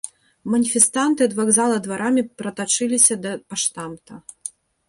Маніфестанты 0.53 1.21
ад 1.29 1.35
вакзала 1.41 1.77
дварамі 1.87 2.21
пратачыліся 2.41 3.21
да 3.27 3.31
паштамта. 3.51 4.13